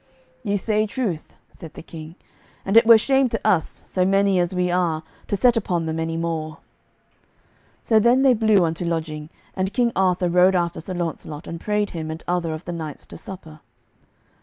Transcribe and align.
"Ye 0.41 0.57
say 0.57 0.87
truth," 0.87 1.35
said 1.51 1.75
the 1.75 1.83
King, 1.83 2.15
"and 2.65 2.75
it 2.75 2.87
were 2.87 2.97
shame 2.97 3.29
to 3.29 3.47
us, 3.47 3.83
so 3.85 4.03
many 4.03 4.39
as 4.39 4.55
we 4.55 4.71
are, 4.71 5.03
to 5.27 5.35
set 5.35 5.55
upon 5.55 5.85
them 5.85 5.99
any 5.99 6.17
more." 6.17 6.57
So 7.83 7.99
then 7.99 8.23
they 8.23 8.33
blew 8.33 8.65
unto 8.65 8.83
lodging, 8.83 9.29
and 9.55 9.71
King 9.73 9.91
Arthur 9.95 10.27
rode 10.27 10.55
after 10.55 10.81
Sir 10.81 10.95
Launcelot 10.95 11.45
and 11.45 11.61
prayed 11.61 11.91
him 11.91 12.09
and 12.09 12.23
other 12.27 12.51
of 12.51 12.65
the 12.65 12.71
knights 12.73 13.05
to 13.05 13.15
supper. 13.15 13.59